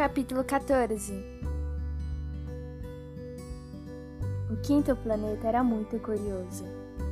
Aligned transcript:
Capítulo 0.00 0.42
14 0.42 1.12
O 4.50 4.56
quinto 4.62 4.96
planeta 4.96 5.46
era 5.46 5.62
muito 5.62 5.98
curioso. 5.98 6.64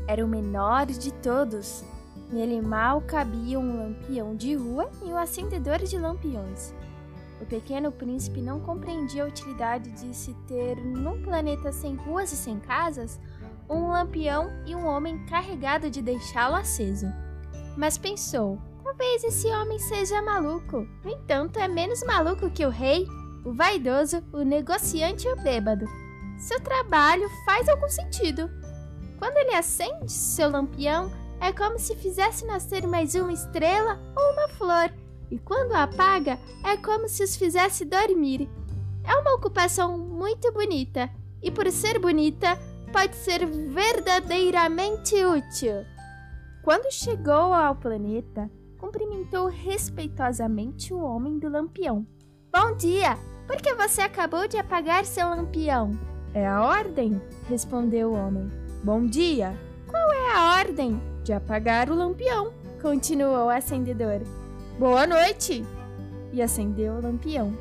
Era 0.06 0.24
o 0.24 0.28
menor 0.28 0.86
de 0.86 1.12
todos. 1.12 1.84
Nele 2.32 2.62
mal 2.62 3.02
cabia 3.02 3.60
um 3.60 3.76
lampião 3.76 4.34
de 4.34 4.54
rua 4.54 4.90
e 5.02 5.08
um 5.08 5.18
acendedor 5.18 5.80
de 5.80 5.98
lampiões. 5.98 6.72
O 7.42 7.44
pequeno 7.44 7.92
príncipe 7.92 8.40
não 8.40 8.58
compreendia 8.58 9.24
a 9.24 9.28
utilidade 9.28 9.90
de 9.90 10.16
se 10.16 10.32
ter, 10.46 10.76
num 10.82 11.20
planeta 11.20 11.70
sem 11.70 11.94
ruas 11.94 12.32
e 12.32 12.36
sem 12.36 12.58
casas, 12.58 13.20
um 13.68 13.90
lampião 13.90 14.48
e 14.64 14.74
um 14.74 14.86
homem 14.86 15.26
carregado 15.26 15.90
de 15.90 16.00
deixá-lo 16.00 16.54
aceso. 16.54 17.06
Mas 17.76 17.98
pensou: 17.98 18.58
talvez 18.98 19.22
esse 19.22 19.46
homem 19.46 19.78
seja 19.78 20.20
maluco. 20.20 20.84
No 21.04 21.10
entanto, 21.10 21.60
é 21.60 21.68
menos 21.68 22.02
maluco 22.02 22.50
que 22.50 22.66
o 22.66 22.68
rei, 22.68 23.06
o 23.44 23.52
vaidoso, 23.52 24.24
o 24.32 24.42
negociante 24.42 25.26
e 25.28 25.32
o 25.32 25.36
bêbado. 25.36 25.86
Seu 26.36 26.60
trabalho 26.60 27.28
faz 27.44 27.68
algum 27.68 27.88
sentido. 27.88 28.50
Quando 29.16 29.36
ele 29.36 29.54
acende 29.54 30.10
seu 30.10 30.50
lampião, 30.50 31.12
é 31.40 31.52
como 31.52 31.78
se 31.78 31.94
fizesse 31.94 32.44
nascer 32.44 32.88
mais 32.88 33.14
uma 33.14 33.32
estrela 33.32 34.00
ou 34.16 34.32
uma 34.32 34.48
flor 34.48 34.92
e 35.30 35.38
quando 35.38 35.74
apaga, 35.74 36.38
é 36.64 36.76
como 36.76 37.08
se 37.08 37.22
os 37.22 37.36
fizesse 37.36 37.84
dormir. 37.84 38.48
É 39.04 39.14
uma 39.14 39.34
ocupação 39.34 39.96
muito 39.96 40.50
bonita, 40.52 41.08
e 41.42 41.50
por 41.50 41.70
ser 41.70 41.98
bonita, 41.98 42.58
pode 42.92 43.14
ser 43.14 43.46
verdadeiramente 43.46 45.14
útil. 45.26 45.84
Quando 46.64 46.90
chegou 46.90 47.52
ao 47.52 47.76
planeta, 47.76 48.50
cumprimentou 48.78 49.48
respeitosamente 49.48 50.94
o 50.94 51.00
homem 51.00 51.38
do 51.38 51.48
lampião. 51.48 52.06
Bom 52.52 52.74
dia! 52.76 53.18
Por 53.46 53.56
que 53.56 53.74
você 53.74 54.02
acabou 54.02 54.46
de 54.46 54.56
apagar 54.56 55.04
seu 55.04 55.28
lampião? 55.28 55.98
É 56.32 56.46
a 56.46 56.62
ordem, 56.62 57.20
respondeu 57.48 58.10
o 58.10 58.14
homem. 58.14 58.50
Bom 58.84 59.04
dia! 59.04 59.58
Qual 59.88 60.12
é 60.12 60.32
a 60.32 60.58
ordem? 60.58 61.00
De 61.24 61.32
apagar 61.32 61.90
o 61.90 61.94
lampião, 61.94 62.52
continuou 62.80 63.46
o 63.46 63.50
acendedor. 63.50 64.20
Boa 64.78 65.06
noite! 65.06 65.64
E 66.32 66.40
acendeu 66.40 66.94
o 66.94 67.02
lampião. 67.02 67.52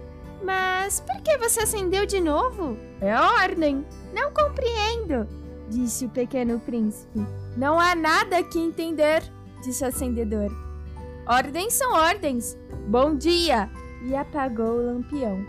Mas 0.44 1.00
por 1.00 1.20
que 1.22 1.38
você 1.38 1.62
acendeu 1.62 2.06
de 2.06 2.20
novo? 2.20 2.78
É 3.02 3.12
a 3.12 3.32
ordem. 3.42 3.84
Não 4.14 4.32
compreendo, 4.32 5.28
disse 5.70 6.06
o 6.06 6.10
pequeno 6.10 6.60
príncipe. 6.60 7.26
Não 7.56 7.80
há 7.80 7.96
nada 7.96 8.44
que 8.44 8.60
entender, 8.60 9.24
disse 9.64 9.84
o 9.84 9.88
acendedor. 9.88 10.67
Ordens 11.28 11.74
são 11.74 11.92
ordens. 11.92 12.58
Bom 12.88 13.14
dia! 13.14 13.70
E 14.06 14.16
apagou 14.16 14.78
o 14.78 14.86
lampião. 14.86 15.46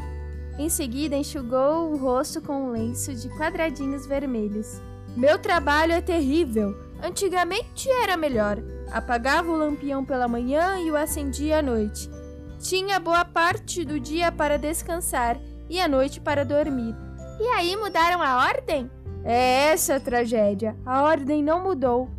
Em 0.58 0.68
seguida, 0.68 1.14
enxugou 1.14 1.92
o 1.92 1.96
rosto 1.96 2.42
com 2.42 2.64
um 2.64 2.70
lenço 2.72 3.14
de 3.14 3.28
quadradinhos 3.28 4.04
vermelhos. 4.04 4.82
Meu 5.16 5.38
trabalho 5.38 5.92
é 5.92 6.00
terrível. 6.00 6.74
Antigamente 7.00 7.88
era 8.02 8.16
melhor. 8.16 8.58
Apagava 8.90 9.52
o 9.52 9.56
lampião 9.56 10.04
pela 10.04 10.26
manhã 10.26 10.80
e 10.80 10.90
o 10.90 10.96
acendia 10.96 11.60
à 11.60 11.62
noite. 11.62 12.10
Tinha 12.58 12.98
boa 12.98 13.24
parte 13.24 13.84
do 13.84 14.00
dia 14.00 14.32
para 14.32 14.58
descansar 14.58 15.38
e 15.70 15.80
a 15.80 15.86
noite 15.86 16.20
para 16.20 16.44
dormir. 16.44 16.92
E 17.38 17.44
aí 17.50 17.76
mudaram 17.76 18.20
a 18.20 18.48
ordem? 18.48 18.90
É 19.24 19.70
essa 19.70 19.94
a 19.94 20.00
tragédia. 20.00 20.74
A 20.84 21.04
ordem 21.04 21.40
não 21.40 21.62
mudou, 21.62 22.10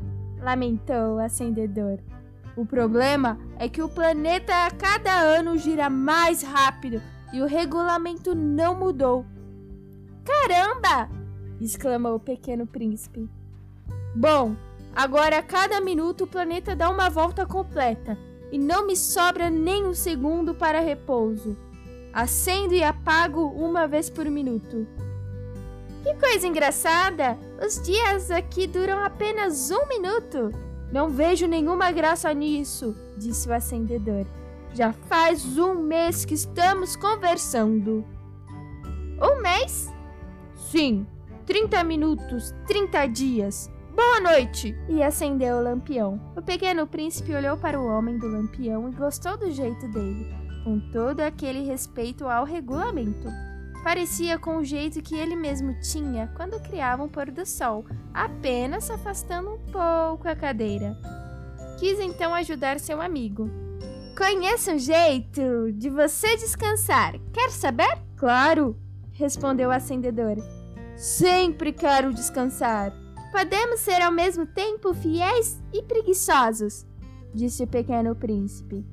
lamentou 0.42 1.16
o 1.16 1.20
acendedor. 1.20 2.00
O 2.60 2.66
problema 2.66 3.40
é 3.58 3.70
que 3.70 3.82
o 3.82 3.88
planeta 3.88 4.54
a 4.66 4.72
cada 4.72 5.18
ano 5.18 5.58
gira 5.58 5.90
mais 5.90 6.44
rápido 6.44 7.02
e 7.32 7.42
o 7.42 7.46
regulamento 7.46 8.36
não 8.36 8.75
mudou. 8.75 9.25
Caramba! 10.25 11.09
exclamou 11.62 12.16
o 12.16 12.19
pequeno 12.19 12.68
príncipe. 12.68 13.30
Bom, 14.14 14.58
Agora, 14.94 15.38
a 15.38 15.44
cada 15.44 15.80
minuto, 15.80 16.24
o 16.25 16.28
planeta 16.28 16.75
dá 16.75 16.90
uma 16.90 17.09
volta 17.09 17.46
completa 17.46 18.18
e 18.52 18.58
não 18.58 18.86
me 18.86 18.96
sobra 18.98 19.50
nem 19.50 19.86
um 19.86 19.94
segundo 19.94 20.53
para 20.53 20.81
repouso. 20.81 21.56
Acendo 22.12 22.74
e 22.74 22.84
apago 22.84 23.46
uma 23.46 23.88
vez 23.88 24.09
por 24.09 24.25
minuto. 24.25 24.86
Que 26.03 26.14
coisa 26.16 26.48
engraçada! 26.48 27.38
Os 27.66 27.81
dias 27.81 28.31
aqui 28.31 28.66
duram 28.66 29.02
apenas 29.03 29.69
um 29.69 29.88
minuto. 29.88 30.52
Não 30.91 31.09
vejo 31.09 31.45
nenhuma 31.45 31.91
graça 31.91 32.33
nisso, 32.33 32.95
disse 33.17 33.47
o 33.47 33.53
acendedor. 33.53 34.25
Já 34.73 34.91
faz 34.91 35.57
um 35.57 35.75
mês 35.75 36.25
que 36.25 36.33
estamos 36.33 36.95
conversando. 36.95 38.03
Um 39.22 39.41
mês? 39.41 39.91
Sim, 40.55 41.05
30 41.45 41.83
minutos, 41.83 42.53
30 42.67 43.05
dias. 43.07 43.72
Boa 43.95 44.19
noite! 44.19 44.75
E 44.88 45.03
acendeu 45.03 45.57
o 45.57 45.63
lampião. 45.63 46.19
O 46.35 46.41
pequeno 46.41 46.88
príncipe 46.88 47.33
olhou 47.33 47.57
para 47.57 47.79
o 47.79 47.85
homem 47.85 48.17
do 48.17 48.27
lampião 48.27 48.88
e 48.89 48.95
gostou 48.95 49.38
do 49.38 49.51
jeito 49.51 49.88
dele, 49.89 50.25
com 50.63 50.79
todo 50.91 51.19
aquele 51.19 51.66
respeito 51.66 52.27
ao 52.27 52.45
regulamento. 52.45 53.27
Parecia 53.84 54.38
com 54.38 54.57
o 54.57 54.63
jeito 54.63 55.01
que 55.01 55.16
ele 55.16 55.35
mesmo 55.35 55.79
tinha 55.79 56.31
quando 56.35 56.62
criava 56.62 57.03
um 57.03 57.09
pôr 57.09 57.31
do 57.31 57.45
sol, 57.45 57.85
apenas 58.13 58.90
afastando 58.90 59.51
um 59.51 59.59
pouco 59.72 60.28
a 60.28 60.35
cadeira. 60.35 60.97
Quis 61.79 62.00
então 62.00 62.34
ajudar 62.34 62.79
seu 62.79 63.01
amigo. 63.01 63.50
Conheço 64.18 64.72
um 64.72 64.78
jeito 64.78 65.72
de 65.72 65.89
você 65.89 66.35
descansar. 66.35 67.13
Quer 67.31 67.50
saber? 67.51 67.97
Claro, 68.18 68.75
respondeu 69.13 69.69
o 69.69 69.72
acendedor. 69.72 70.35
Sempre 70.97 71.72
quero 71.72 72.13
descansar. 72.13 72.94
Podemos 73.31 73.79
ser 73.79 74.01
ao 74.01 74.12
mesmo 74.12 74.45
tempo 74.45 74.94
fiéis 74.94 75.62
e 75.72 75.81
preguiçosos, 75.81 76.85
disse 77.34 77.63
o 77.63 77.68
pequeno 77.68 78.13
príncipe. 78.13 78.85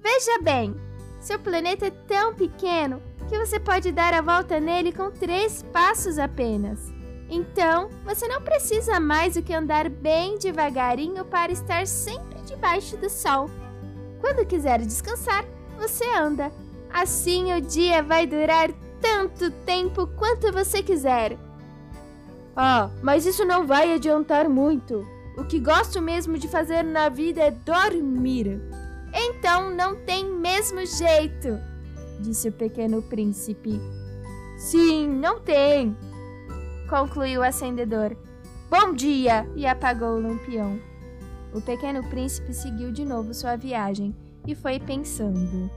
Veja 0.00 0.38
bem, 0.42 0.76
seu 1.24 1.38
planeta 1.38 1.86
é 1.86 1.90
tão 1.90 2.34
pequeno 2.34 3.02
que 3.30 3.38
você 3.38 3.58
pode 3.58 3.90
dar 3.90 4.12
a 4.12 4.20
volta 4.20 4.60
nele 4.60 4.92
com 4.92 5.10
três 5.10 5.62
passos 5.72 6.18
apenas. 6.18 6.92
Então, 7.30 7.88
você 8.04 8.28
não 8.28 8.42
precisa 8.42 9.00
mais 9.00 9.32
do 9.32 9.42
que 9.42 9.54
andar 9.54 9.88
bem 9.88 10.38
devagarinho 10.38 11.24
para 11.24 11.50
estar 11.50 11.86
sempre 11.86 12.42
debaixo 12.42 12.98
do 12.98 13.08
sol. 13.08 13.48
Quando 14.20 14.46
quiser 14.46 14.80
descansar, 14.80 15.46
você 15.78 16.04
anda. 16.14 16.52
Assim 16.92 17.54
o 17.54 17.60
dia 17.60 18.02
vai 18.02 18.26
durar 18.26 18.70
tanto 19.00 19.50
tempo 19.50 20.06
quanto 20.06 20.52
você 20.52 20.82
quiser. 20.82 21.38
Ah, 22.54 22.90
mas 23.02 23.24
isso 23.24 23.46
não 23.46 23.66
vai 23.66 23.94
adiantar 23.94 24.46
muito. 24.46 25.08
O 25.38 25.44
que 25.44 25.58
gosto 25.58 26.02
mesmo 26.02 26.36
de 26.36 26.48
fazer 26.48 26.84
na 26.84 27.08
vida 27.08 27.40
é 27.40 27.50
dormir. 27.50 28.60
Então 29.14 29.70
não 29.70 29.94
tem 29.94 30.24
mesmo 30.24 30.84
jeito, 30.84 31.58
disse 32.20 32.48
o 32.48 32.52
pequeno 32.52 33.00
príncipe. 33.00 33.80
Sim, 34.58 35.08
não 35.08 35.40
tem, 35.40 35.96
concluiu 36.88 37.40
o 37.40 37.44
acendedor. 37.44 38.16
Bom 38.68 38.92
dia! 38.92 39.48
E 39.54 39.66
apagou 39.66 40.16
o 40.16 40.20
lampião. 40.20 40.80
O 41.54 41.60
pequeno 41.60 42.02
príncipe 42.08 42.52
seguiu 42.52 42.90
de 42.90 43.04
novo 43.04 43.32
sua 43.32 43.56
viagem 43.56 44.14
e 44.44 44.54
foi 44.54 44.80
pensando: 44.80 45.70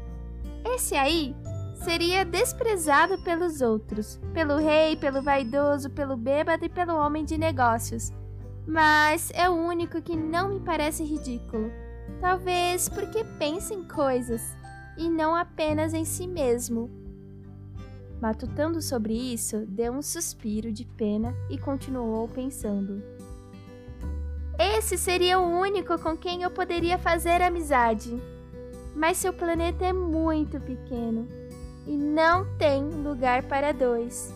Esse 0.66 0.96
aí 0.96 1.36
seria 1.76 2.26
desprezado 2.26 3.18
pelos 3.20 3.62
outros, 3.62 4.20
pelo 4.34 4.58
rei, 4.58 4.96
pelo 4.96 5.22
vaidoso, 5.22 5.92
pelo 5.92 6.18
bêbado 6.18 6.66
e 6.66 6.70
pelo 6.70 6.96
homem 6.96 7.24
de 7.24 7.38
negócios. 7.38 8.12
Mas 8.66 9.32
é 9.34 9.48
o 9.48 9.54
único 9.54 10.02
que 10.02 10.16
não 10.16 10.50
me 10.50 10.60
parece 10.60 11.04
ridículo. 11.04 11.72
Talvez 12.20 12.90
porque 12.90 13.24
pensa 13.38 13.74
em 13.74 13.84
coisas 13.84 14.42
e 14.98 15.10
não 15.10 15.36
apenas 15.36 15.94
em 15.94 16.04
si 16.04 16.28
mesmo. 16.28 16.90
Matutando 18.20 18.82
sobre 18.82 19.14
isso, 19.14 19.66
deu 19.68 19.94
um 19.94 20.02
suspiro 20.02 20.72
de 20.72 20.84
pena 20.86 21.36
e 21.50 21.58
continuou 21.58 22.28
pensando. 22.28 23.04
Esse 24.58 24.98
seria 24.98 25.40
o 25.40 25.60
único 25.60 26.00
com 26.00 26.18
quem 26.18 26.42
eu 26.42 26.50
poderia 26.50 26.98
fazer 26.98 27.44
amizade. 27.44 28.20
Mas 28.96 29.18
seu 29.18 29.32
planeta 29.32 29.86
é 29.86 29.94
muito 29.94 30.60
pequeno 30.60 31.28
e 31.86 31.96
não 31.96 32.58
tem 32.58 32.84
lugar 32.84 33.44
para 33.44 33.72
dois. 33.72 34.34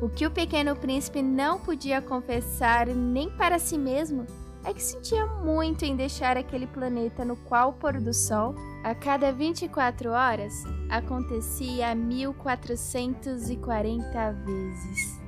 O 0.00 0.08
que 0.08 0.24
o 0.24 0.30
pequeno 0.30 0.76
príncipe 0.76 1.20
não 1.20 1.58
podia 1.58 2.00
confessar 2.00 2.86
nem 2.86 3.28
para 3.28 3.58
si 3.58 3.76
mesmo 3.76 4.24
é 4.64 4.72
que 4.72 4.82
sentia 4.82 5.26
muito 5.26 5.84
em 5.84 5.96
deixar 5.96 6.36
aquele 6.36 6.66
planeta 6.66 7.24
no 7.24 7.36
qual 7.36 7.70
o 7.70 7.72
pôr 7.72 8.00
do 8.00 8.14
sol, 8.14 8.54
a 8.84 8.94
cada 8.94 9.32
24 9.32 10.10
horas, 10.10 10.52
acontecia 10.88 11.94
1440 11.94 14.32
vezes. 14.32 15.20